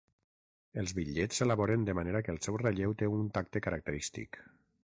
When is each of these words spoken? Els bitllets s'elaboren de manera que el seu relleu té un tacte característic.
Els 0.83 0.93
bitllets 0.99 1.41
s'elaboren 1.41 1.85
de 1.89 1.95
manera 1.99 2.21
que 2.27 2.35
el 2.35 2.41
seu 2.47 2.59
relleu 2.63 2.95
té 3.03 3.13
un 3.19 3.29
tacte 3.39 3.65
característic. 3.67 4.41